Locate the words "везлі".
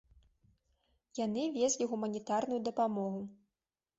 1.59-1.83